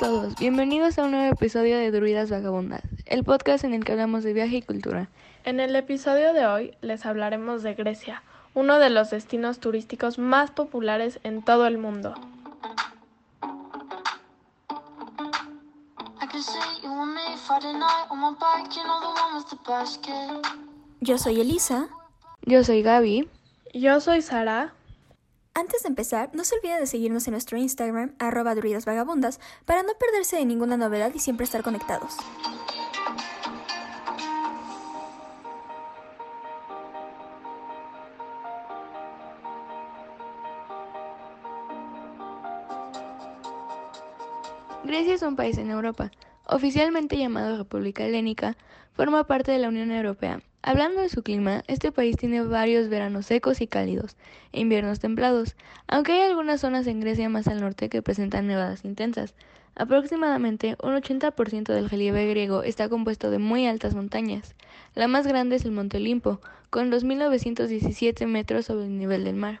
todos, 0.00 0.34
bienvenidos 0.36 0.98
a 0.98 1.04
un 1.04 1.10
nuevo 1.10 1.30
episodio 1.30 1.76
de 1.76 1.90
Druidas 1.90 2.30
Vagabundas, 2.30 2.80
el 3.04 3.22
podcast 3.22 3.64
en 3.64 3.74
el 3.74 3.84
que 3.84 3.92
hablamos 3.92 4.24
de 4.24 4.32
viaje 4.32 4.56
y 4.56 4.62
cultura. 4.62 5.10
En 5.44 5.60
el 5.60 5.76
episodio 5.76 6.32
de 6.32 6.46
hoy 6.46 6.74
les 6.80 7.04
hablaremos 7.04 7.62
de 7.62 7.74
Grecia, 7.74 8.22
uno 8.54 8.78
de 8.78 8.88
los 8.88 9.10
destinos 9.10 9.58
turísticos 9.58 10.18
más 10.18 10.50
populares 10.52 11.20
en 11.22 11.42
todo 11.42 11.66
el 11.66 11.76
mundo. 11.76 12.14
Yo 21.00 21.18
soy 21.18 21.40
Elisa. 21.40 21.88
Yo 22.46 22.64
soy 22.64 22.82
Gaby. 22.82 23.28
Yo 23.74 24.00
soy 24.00 24.22
Sara. 24.22 24.72
Antes 25.60 25.82
de 25.82 25.90
empezar, 25.90 26.30
no 26.32 26.42
se 26.44 26.54
olviden 26.54 26.80
de 26.80 26.86
seguirnos 26.86 27.26
en 27.26 27.32
nuestro 27.32 27.58
Instagram, 27.58 28.14
arroba 28.18 28.54
vagabundas, 28.54 29.40
para 29.66 29.82
no 29.82 29.90
perderse 29.98 30.36
de 30.36 30.46
ninguna 30.46 30.78
novedad 30.78 31.12
y 31.14 31.18
siempre 31.18 31.44
estar 31.44 31.62
conectados. 31.62 32.16
Grecia 44.82 45.12
es 45.12 45.20
un 45.20 45.36
país 45.36 45.58
en 45.58 45.70
Europa, 45.70 46.10
oficialmente 46.46 47.18
llamado 47.18 47.58
República 47.58 48.06
Helénica, 48.06 48.56
forma 48.94 49.24
parte 49.24 49.52
de 49.52 49.58
la 49.58 49.68
Unión 49.68 49.90
Europea. 49.90 50.40
Hablando 50.62 51.00
de 51.00 51.08
su 51.08 51.22
clima, 51.22 51.64
este 51.68 51.90
país 51.90 52.16
tiene 52.16 52.42
varios 52.42 52.88
veranos 52.88 53.24
secos 53.26 53.62
y 53.62 53.66
cálidos 53.66 54.14
e 54.52 54.60
inviernos 54.60 55.00
templados, 55.00 55.56
aunque 55.88 56.12
hay 56.12 56.28
algunas 56.28 56.60
zonas 56.60 56.86
en 56.86 57.00
Grecia 57.00 57.30
más 57.30 57.48
al 57.48 57.60
norte 57.60 57.88
que 57.88 58.02
presentan 58.02 58.46
nevadas 58.46 58.84
intensas. 58.84 59.34
Aproximadamente 59.74 60.76
un 60.82 60.94
80% 60.94 61.72
del 61.72 61.88
relieve 61.88 62.28
griego 62.28 62.62
está 62.62 62.90
compuesto 62.90 63.30
de 63.30 63.38
muy 63.38 63.66
altas 63.66 63.94
montañas. 63.94 64.54
La 64.94 65.08
más 65.08 65.26
grande 65.26 65.56
es 65.56 65.64
el 65.64 65.70
Monte 65.70 65.96
Olimpo, 65.96 66.42
con 66.68 66.92
2.917 66.92 68.26
metros 68.26 68.66
sobre 68.66 68.84
el 68.84 68.98
nivel 68.98 69.24
del 69.24 69.36
mar. 69.36 69.60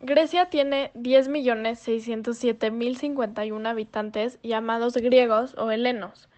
Grecia 0.00 0.48
tiene 0.50 0.92
10.607.051 0.94 3.66
habitantes 3.66 4.38
llamados 4.42 4.94
griegos 4.94 5.56
o 5.58 5.72
helenos. 5.72 6.28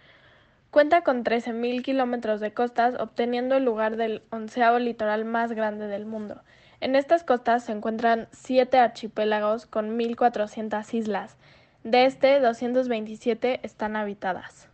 Cuenta 0.71 1.03
con 1.03 1.25
13.000 1.25 1.83
kilómetros 1.83 2.41
de 2.41 2.53
costas, 2.53 2.95
obteniendo 3.01 3.57
el 3.57 3.65
lugar 3.65 3.97
del 3.97 4.23
onceavo 4.31 4.79
litoral 4.79 5.25
más 5.25 5.53
grande 5.53 5.87
del 5.87 6.05
mundo. 6.05 6.43
En 6.81 6.95
estas 6.95 7.25
costas 7.25 7.65
se 7.65 7.73
encuentran 7.73 8.29
siete 8.33 8.79
archipiélagos 8.79 9.67
con 9.67 9.99
1.400 9.99 10.95
islas. 10.95 11.37
De 11.85 12.05
este, 12.05 12.39
227 12.39 13.61
están 13.63 13.97
habitadas. 13.97 14.69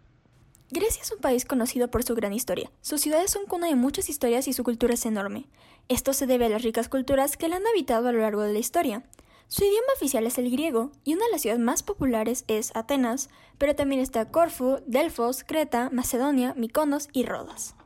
Grecia 0.70 1.02
es 1.02 1.12
un 1.12 1.20
país 1.20 1.44
conocido 1.44 1.88
por 1.88 2.02
su 2.02 2.16
gran 2.16 2.32
historia. 2.32 2.70
Sus 2.80 3.00
ciudades 3.00 3.30
son 3.30 3.46
cuna 3.46 3.68
de 3.68 3.76
muchas 3.76 4.08
historias 4.08 4.48
y 4.48 4.52
su 4.52 4.64
cultura 4.64 4.94
es 4.94 5.06
enorme. 5.06 5.46
Esto 5.88 6.12
se 6.12 6.26
debe 6.26 6.46
a 6.46 6.48
las 6.48 6.62
ricas 6.62 6.88
culturas 6.88 7.36
que 7.36 7.48
la 7.48 7.56
han 7.56 7.66
habitado 7.66 8.08
a 8.08 8.12
lo 8.12 8.20
largo 8.20 8.42
de 8.42 8.52
la 8.52 8.58
historia. 8.58 9.04
Su 9.56 9.62
idioma 9.62 9.92
oficial 9.94 10.26
es 10.26 10.36
el 10.38 10.50
griego 10.50 10.90
y 11.04 11.14
una 11.14 11.26
de 11.26 11.30
las 11.30 11.42
ciudades 11.42 11.62
más 11.62 11.84
populares 11.84 12.44
es 12.48 12.74
Atenas, 12.74 13.30
pero 13.56 13.76
también 13.76 14.00
está 14.00 14.28
Corfu, 14.28 14.78
Delfos, 14.88 15.44
Creta, 15.44 15.90
Macedonia, 15.92 16.54
Miconos 16.56 17.08
y 17.12 17.24
Rodas. 17.24 17.76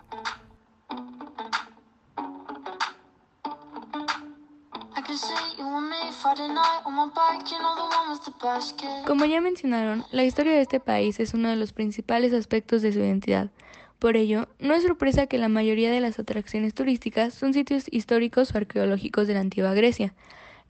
Como 9.06 9.26
ya 9.26 9.42
mencionaron, 9.42 10.06
la 10.10 10.24
historia 10.24 10.52
de 10.52 10.62
este 10.62 10.80
país 10.80 11.20
es 11.20 11.34
uno 11.34 11.50
de 11.50 11.56
los 11.56 11.74
principales 11.74 12.32
aspectos 12.32 12.80
de 12.80 12.94
su 12.94 13.00
identidad. 13.00 13.50
Por 13.98 14.16
ello, 14.16 14.48
no 14.58 14.72
es 14.72 14.84
sorpresa 14.84 15.26
que 15.26 15.36
la 15.36 15.50
mayoría 15.50 15.90
de 15.90 16.00
las 16.00 16.18
atracciones 16.18 16.72
turísticas 16.72 17.34
son 17.34 17.52
sitios 17.52 17.84
históricos 17.90 18.54
o 18.54 18.56
arqueológicos 18.56 19.26
de 19.26 19.34
la 19.34 19.40
antigua 19.40 19.74
Grecia. 19.74 20.14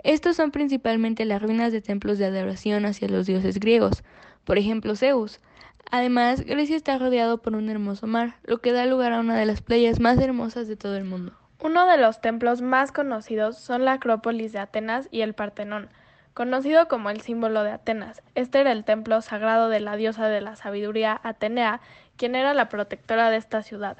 Estos 0.05 0.37
son 0.37 0.51
principalmente 0.53 1.25
las 1.25 1.43
ruinas 1.43 1.73
de 1.73 1.81
templos 1.81 2.19
de 2.19 2.27
adoración 2.27 2.87
hacia 2.87 3.09
los 3.09 3.27
dioses 3.27 3.59
griegos, 3.59 4.05
por 4.45 4.59
ejemplo 4.59 4.95
Zeus. 4.95 5.41
Además, 5.91 6.43
Grecia 6.43 6.77
está 6.77 6.99
rodeado 6.99 7.39
por 7.39 7.55
un 7.55 7.69
hermoso 7.69 8.07
mar, 8.07 8.37
lo 8.45 8.59
que 8.59 8.73
da 8.73 8.87
lugar 8.87 9.13
a 9.13 9.21
una 9.21 9.37
de 9.37 9.47
las 9.47 9.63
playas 9.63 10.01
más 10.01 10.19
hermosas 10.19 10.69
de 10.69 10.77
todo 10.77 10.97
el 10.97 11.05
mundo. 11.05 11.33
Uno 11.61 11.87
de 11.87 11.97
los 11.97 12.21
templos 12.21 12.63
más 12.63 12.93
conocidos 12.93 13.59
son 13.59 13.85
la 13.85 13.95
Acrópolis 13.95 14.53
de 14.53 14.61
Atenas 14.61 15.09
y 15.11 15.23
el 15.23 15.35
Partenón, 15.35 15.89
conocido 16.33 16.87
como 16.87 17.11
el 17.11 17.21
símbolo 17.21 17.65
de 17.65 17.73
Atenas. 17.73 18.23
Este 18.37 18.61
era 18.61 18.71
el 18.71 18.85
templo 18.85 19.21
sagrado 19.23 19.69
de 19.69 19.81
la 19.81 19.97
diosa 19.97 20.29
de 20.29 20.41
la 20.41 20.55
sabiduría 20.55 21.21
Atenea, 21.25 21.81
quien 22.17 22.37
era 22.37 22.55
la 22.55 22.69
protectora 22.69 23.31
de 23.31 23.39
esta 23.39 23.65
ciudad. 23.65 23.97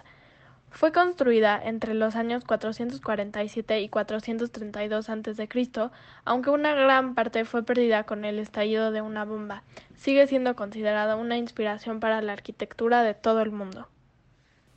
Fue 0.71 0.93
construida 0.93 1.61
entre 1.63 1.95
los 1.95 2.15
años 2.15 2.45
447 2.45 3.81
y 3.81 3.89
432 3.89 5.09
a.C., 5.09 5.91
aunque 6.25 6.51
una 6.51 6.75
gran 6.75 7.15
parte 7.15 7.45
fue 7.45 7.63
perdida 7.63 8.05
con 8.05 8.25
el 8.25 8.39
estallido 8.39 8.93
de 8.93 9.03
una 9.03 9.25
bomba. 9.25 9.65
Sigue 9.97 10.27
siendo 10.27 10.55
considerada 10.55 11.17
una 11.17 11.37
inspiración 11.37 12.01
para 12.01 12.21
la 12.23 12.35
arquitectura 12.35 13.03
de 13.03 13.15
todo 13.15 13.41
el 13.41 13.51
mundo. 13.51 13.89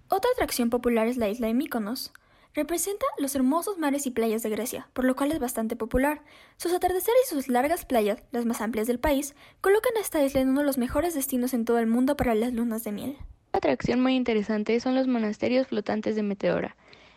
Otra 0.08 0.32
atracción 0.34 0.70
popular 0.70 1.08
es 1.08 1.18
la 1.18 1.30
isla 1.30 1.48
de 1.48 1.54
Mykonos. 1.54 2.12
Representa 2.54 3.06
los 3.18 3.34
hermosos 3.36 3.78
mares 3.78 4.06
y 4.06 4.12
playas 4.12 4.44
de 4.44 4.50
Grecia, 4.50 4.90
por 4.92 5.06
lo 5.06 5.16
cual 5.16 5.32
es 5.32 5.40
bastante 5.40 5.78
popular. 5.78 6.22
Sus 6.58 6.74
atardeceres 6.74 7.32
y 7.32 7.36
sus 7.36 7.48
largas 7.48 7.86
playas, 7.86 8.22
las 8.32 8.46
más 8.46 8.60
amplias 8.60 8.88
del 8.88 9.00
país, 9.00 9.36
colocan 9.62 9.96
a 9.96 10.02
esta 10.02 10.22
isla 10.22 10.42
en 10.42 10.50
uno 10.50 10.62
de 10.62 10.66
los 10.66 10.78
mejores 10.78 11.14
destinos 11.14 11.54
en 11.54 11.64
todo 11.64 11.80
el 11.80 11.88
mundo 11.88 12.18
para 12.18 12.36
las 12.36 12.54
lunas 12.54 12.84
de 12.84 12.92
miel. 12.92 13.18
Atracción 13.62 14.02
muy 14.02 14.16
interesante 14.16 14.80
son 14.80 14.96
los 14.96 15.06
monasterios 15.06 15.68
flotantes 15.68 16.16
de 16.16 16.24
Meteora. 16.24 16.76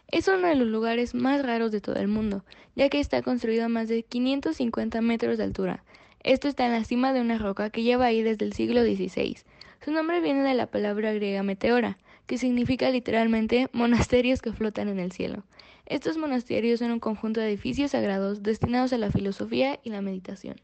Es 0.09 0.29
uno 0.29 0.47
de 0.47 0.55
los 0.55 0.69
lugares 0.69 1.15
más 1.15 1.43
raros 1.43 1.73
de 1.73 1.81
todo 1.81 1.97
el 1.97 2.07
mundo, 2.07 2.45
ya 2.77 2.91
que 2.91 3.01
está 3.01 3.23
construido 3.23 3.65
a 3.65 3.69
más 3.71 3.89
de 3.89 4.03
550 4.03 5.01
metros 5.01 5.39
de 5.39 5.45
altura. 5.45 5.85
Esto 6.23 6.47
está 6.47 6.67
en 6.67 6.73
la 6.73 6.85
cima 6.85 7.15
de 7.15 7.23
una 7.23 7.39
roca 7.39 7.71
que 7.71 7.83
lleva 7.83 8.05
ahí 8.05 8.23
desde 8.23 8.45
el 8.45 8.53
siglo 8.53 8.83
XVI. 8.83 9.39
Su 9.83 9.91
nombre 9.91 10.21
viene 10.21 10.43
de 10.43 10.53
la 10.53 10.67
palabra 10.67 11.15
griega 11.15 11.43
meteora, 11.43 11.97
que 12.27 12.37
significa 12.37 12.91
literalmente 12.91 13.71
monasterios 13.73 14.43
que 14.43 14.53
flotan 14.53 14.89
en 14.89 14.99
el 14.99 15.13
cielo. 15.13 15.45
Estos 15.87 16.19
monasterios 16.19 16.81
son 16.81 16.91
un 16.91 17.01
conjunto 17.01 17.41
de 17.41 17.49
edificios 17.49 17.93
sagrados 17.93 18.43
destinados 18.43 18.93
a 18.93 18.99
la 18.99 19.11
filosofía 19.11 19.81
y 19.83 19.89
la 19.89 20.03
meditación. 20.03 20.57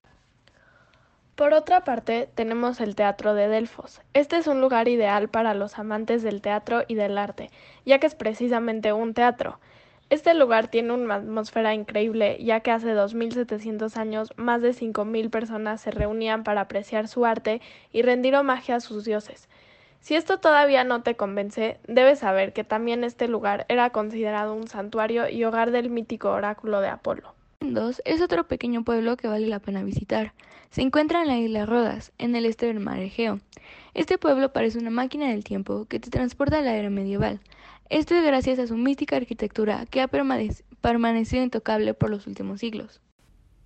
Por 1.40 1.54
otra 1.54 1.84
parte, 1.84 2.28
tenemos 2.34 2.82
el 2.82 2.94
Teatro 2.94 3.32
de 3.32 3.48
Delfos. 3.48 4.02
Este 4.12 4.36
es 4.36 4.46
un 4.46 4.60
lugar 4.60 4.88
ideal 4.88 5.30
para 5.30 5.54
los 5.54 5.78
amantes 5.78 6.22
del 6.22 6.42
teatro 6.42 6.82
y 6.86 6.96
del 6.96 7.16
arte, 7.16 7.48
ya 7.86 7.98
que 7.98 8.06
es 8.06 8.14
precisamente 8.14 8.92
un 8.92 9.14
teatro. 9.14 9.58
Este 10.10 10.34
lugar 10.34 10.68
tiene 10.68 10.92
una 10.92 11.14
atmósfera 11.14 11.72
increíble, 11.72 12.36
ya 12.44 12.60
que 12.60 12.72
hace 12.72 12.92
2700 12.92 13.96
años 13.96 14.34
más 14.36 14.60
de 14.60 14.74
5000 14.74 15.30
personas 15.30 15.80
se 15.80 15.90
reunían 15.90 16.44
para 16.44 16.60
apreciar 16.60 17.08
su 17.08 17.24
arte 17.24 17.62
y 17.90 18.02
rendir 18.02 18.36
homenaje 18.36 18.74
a 18.74 18.80
sus 18.80 19.06
dioses. 19.06 19.48
Si 20.00 20.16
esto 20.16 20.40
todavía 20.40 20.84
no 20.84 21.02
te 21.02 21.16
convence, 21.16 21.80
debes 21.88 22.18
saber 22.18 22.52
que 22.52 22.64
también 22.64 23.02
este 23.02 23.28
lugar 23.28 23.64
era 23.70 23.88
considerado 23.88 24.52
un 24.52 24.68
santuario 24.68 25.26
y 25.26 25.42
hogar 25.44 25.70
del 25.70 25.88
mítico 25.88 26.32
oráculo 26.32 26.82
de 26.82 26.88
Apolo. 26.88 27.39
Dos 27.60 28.00
es 28.04 28.22
otro 28.22 28.48
pequeño 28.48 28.84
pueblo 28.84 29.16
que 29.16 29.28
vale 29.28 29.46
la 29.46 29.60
pena 29.60 29.82
visitar. 29.82 30.32
Se 30.70 30.82
encuentra 30.82 31.22
en 31.22 31.28
la 31.28 31.38
isla 31.38 31.66
Rodas, 31.66 32.12
en 32.18 32.34
el 32.34 32.46
este 32.46 32.66
del 32.66 32.80
mar 32.80 32.98
Egeo. 32.98 33.40
Este 33.94 34.18
pueblo 34.18 34.52
parece 34.52 34.78
una 34.78 34.90
máquina 34.90 35.28
del 35.28 35.44
tiempo 35.44 35.84
que 35.84 36.00
te 36.00 36.10
transporta 36.10 36.58
a 36.58 36.62
la 36.62 36.74
era 36.74 36.90
medieval. 36.90 37.40
Esto 37.90 38.14
es 38.14 38.24
gracias 38.24 38.58
a 38.58 38.66
su 38.66 38.76
mística 38.76 39.16
arquitectura 39.16 39.84
que 39.86 40.00
ha 40.00 40.08
permanecido 40.08 41.42
intocable 41.42 41.92
por 41.92 42.08
los 42.10 42.26
últimos 42.26 42.60
siglos. 42.60 43.00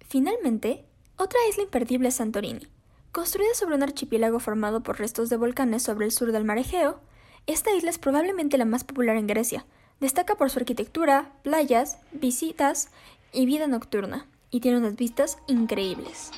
Finalmente, 0.08 0.84
otra 1.16 1.38
isla 1.48 1.62
imperdible 1.62 2.08
es 2.08 2.14
Santorini, 2.14 2.66
Construida 3.14 3.54
sobre 3.54 3.76
un 3.76 3.84
archipiélago 3.84 4.40
formado 4.40 4.82
por 4.82 4.98
restos 4.98 5.28
de 5.28 5.36
volcanes 5.36 5.84
sobre 5.84 6.04
el 6.04 6.10
sur 6.10 6.32
del 6.32 6.44
mar 6.44 6.58
Egeo, 6.58 6.98
esta 7.46 7.72
isla 7.72 7.90
es 7.90 7.98
probablemente 7.98 8.58
la 8.58 8.64
más 8.64 8.82
popular 8.82 9.16
en 9.16 9.28
Grecia. 9.28 9.66
Destaca 10.00 10.34
por 10.34 10.50
su 10.50 10.58
arquitectura, 10.58 11.30
playas, 11.44 11.98
visitas 12.10 12.90
y 13.34 13.46
vida 13.46 13.66
nocturna, 13.66 14.26
y 14.50 14.60
tiene 14.60 14.78
unas 14.78 14.96
vistas 14.96 15.38
increíbles. 15.48 16.30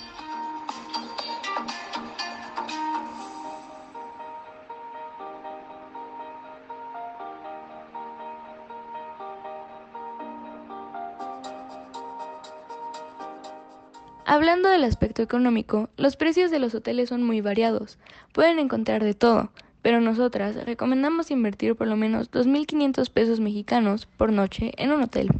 Hablando 14.28 14.68
del 14.68 14.82
aspecto 14.82 15.22
económico, 15.22 15.88
los 15.96 16.16
precios 16.16 16.50
de 16.50 16.58
los 16.58 16.74
hoteles 16.74 17.10
son 17.10 17.22
muy 17.22 17.40
variados. 17.40 17.96
Pueden 18.32 18.58
encontrar 18.58 19.04
de 19.04 19.14
todo, 19.14 19.50
pero 19.82 20.00
nosotras 20.00 20.66
recomendamos 20.66 21.30
invertir 21.30 21.76
por 21.76 21.86
lo 21.86 21.96
menos 21.96 22.30
2.500 22.32 23.08
pesos 23.08 23.38
mexicanos 23.38 24.06
por 24.16 24.32
noche 24.32 24.72
en 24.78 24.90
un 24.90 25.02
hotel. 25.02 25.30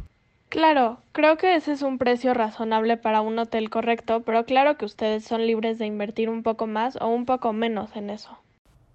Claro, 0.49 1.01
creo 1.11 1.37
que 1.37 1.55
ese 1.55 1.73
es 1.73 1.81
un 1.81 1.97
precio 1.97 2.33
razonable 2.33 2.95
para 2.95 3.19
un 3.19 3.37
hotel 3.37 3.69
correcto, 3.69 4.21
pero 4.21 4.45
claro 4.45 4.77
que 4.77 4.85
ustedes 4.85 5.25
son 5.25 5.45
libres 5.45 5.77
de 5.77 5.85
invertir 5.85 6.29
un 6.29 6.41
poco 6.41 6.67
más 6.67 6.97
o 7.01 7.07
un 7.07 7.25
poco 7.25 7.51
menos 7.51 7.95
en 7.95 8.09
eso. 8.09 8.39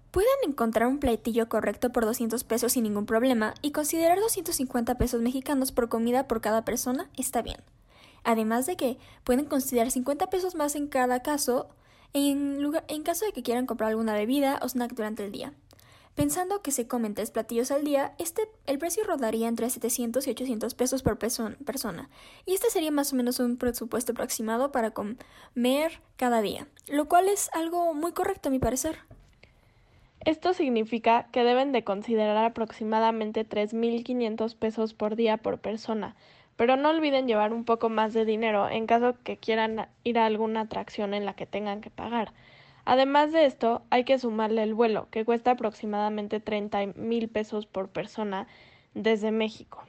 Pueden 0.09 0.29
encontrar 0.47 0.87
un 0.87 0.99
platillo 0.99 1.49
correcto 1.49 1.91
por 1.91 2.05
200 2.05 2.43
pesos 2.43 2.73
sin 2.73 2.83
ningún 2.83 3.05
problema 3.05 3.53
y 3.61 3.71
considerar 3.71 4.19
250 4.19 4.95
pesos 4.97 5.21
mexicanos 5.21 5.71
por 5.71 5.89
comida 5.89 6.27
por 6.27 6.41
cada 6.41 6.65
persona 6.65 7.09
está 7.17 7.43
bien. 7.43 7.57
Además 8.23 8.65
de 8.65 8.75
que 8.75 8.97
pueden 9.23 9.45
considerar 9.45 9.91
50 9.91 10.29
pesos 10.29 10.55
más 10.55 10.75
en 10.75 10.87
cada 10.87 11.21
caso 11.21 11.69
en, 12.13 12.59
en 12.87 13.03
caso 13.03 13.25
de 13.25 13.31
que 13.31 13.43
quieran 13.43 13.65
comprar 13.65 13.89
alguna 13.89 14.13
bebida 14.13 14.59
o 14.61 14.69
snack 14.69 14.93
durante 14.93 15.25
el 15.25 15.31
día. 15.31 15.53
Pensando 16.15 16.61
que 16.61 16.71
se 16.71 16.87
comen 16.87 17.15
tres 17.15 17.31
platillos 17.31 17.71
al 17.71 17.83
día, 17.83 18.13
este, 18.19 18.43
el 18.67 18.77
precio 18.77 19.03
rodaría 19.03 19.47
entre 19.47 19.69
700 19.69 20.27
y 20.27 20.31
800 20.31 20.75
pesos 20.75 21.01
por 21.01 21.17
persona, 21.17 22.09
y 22.45 22.53
este 22.53 22.69
sería 22.69 22.91
más 22.91 23.13
o 23.13 23.15
menos 23.15 23.39
un 23.39 23.57
presupuesto 23.57 24.11
aproximado 24.11 24.71
para 24.71 24.91
comer 24.91 26.01
cada 26.15 26.41
día, 26.41 26.67
lo 26.87 27.09
cual 27.09 27.29
es 27.29 27.49
algo 27.53 27.95
muy 27.95 28.11
correcto 28.11 28.49
a 28.49 28.51
mi 28.51 28.59
parecer. 28.59 28.99
Esto 30.19 30.53
significa 30.53 31.27
que 31.31 31.43
deben 31.43 31.71
de 31.71 31.83
considerar 31.83 32.45
aproximadamente 32.45 33.45
3.500 33.45 34.55
pesos 34.55 34.93
por 34.93 35.15
día 35.15 35.37
por 35.37 35.59
persona, 35.59 36.15
pero 36.55 36.77
no 36.77 36.91
olviden 36.91 37.27
llevar 37.27 37.51
un 37.53 37.65
poco 37.65 37.89
más 37.89 38.13
de 38.13 38.23
dinero 38.23 38.69
en 38.69 38.85
caso 38.85 39.15
que 39.23 39.37
quieran 39.37 39.87
ir 40.03 40.19
a 40.19 40.27
alguna 40.27 40.61
atracción 40.61 41.15
en 41.15 41.25
la 41.25 41.33
que 41.33 41.47
tengan 41.47 41.81
que 41.81 41.89
pagar. 41.89 42.31
Además 42.85 43.31
de 43.31 43.45
esto, 43.45 43.83
hay 43.89 44.03
que 44.03 44.19
sumarle 44.19 44.63
el 44.63 44.73
vuelo, 44.73 45.07
que 45.09 45.25
cuesta 45.25 45.51
aproximadamente 45.51 46.39
30 46.39 46.87
mil 46.95 47.29
pesos 47.29 47.65
por 47.65 47.89
persona 47.89 48.47
desde 48.93 49.31
México. 49.31 49.83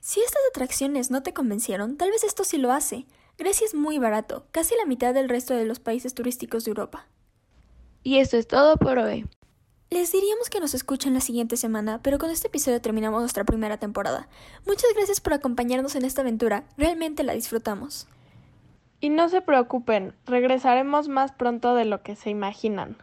Si 0.00 0.20
estas 0.20 0.42
atracciones 0.50 1.10
no 1.10 1.22
te 1.22 1.32
convencieron, 1.32 1.96
tal 1.96 2.10
vez 2.10 2.24
esto 2.24 2.44
sí 2.44 2.58
lo 2.58 2.72
hace. 2.72 3.06
Grecia 3.38 3.66
es 3.66 3.74
muy 3.74 3.98
barato, 3.98 4.46
casi 4.50 4.74
la 4.76 4.84
mitad 4.84 5.14
del 5.14 5.28
resto 5.28 5.54
de 5.54 5.64
los 5.64 5.80
países 5.80 6.14
turísticos 6.14 6.64
de 6.64 6.70
Europa. 6.70 7.06
Y 8.02 8.18
esto 8.18 8.36
es 8.36 8.46
todo 8.46 8.76
por 8.76 8.98
hoy. 8.98 9.26
Les 9.90 10.12
diríamos 10.12 10.50
que 10.50 10.60
nos 10.60 10.74
escuchan 10.74 11.14
la 11.14 11.20
siguiente 11.20 11.56
semana, 11.56 12.00
pero 12.02 12.18
con 12.18 12.30
este 12.30 12.48
episodio 12.48 12.80
terminamos 12.80 13.20
nuestra 13.20 13.44
primera 13.44 13.78
temporada. 13.78 14.28
Muchas 14.66 14.90
gracias 14.94 15.20
por 15.20 15.32
acompañarnos 15.32 15.94
en 15.94 16.04
esta 16.04 16.22
aventura, 16.22 16.64
realmente 16.76 17.22
la 17.22 17.32
disfrutamos. 17.32 18.06
Y 19.04 19.10
no 19.10 19.28
se 19.28 19.42
preocupen, 19.42 20.14
regresaremos 20.24 21.08
más 21.08 21.30
pronto 21.30 21.74
de 21.74 21.84
lo 21.84 22.02
que 22.02 22.16
se 22.16 22.30
imaginan. 22.30 22.96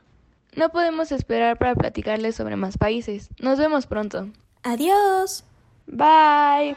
No 0.55 0.69
podemos 0.69 1.11
esperar 1.11 1.59
para 1.59 1.75
platicarles 1.75 2.35
sobre 2.35 2.55
más 2.55 2.75
países. 2.75 3.29
Nos 3.39 3.59
vemos 3.59 3.85
pronto. 3.85 4.27
Adiós. 4.63 5.45
Bye. 5.85 6.75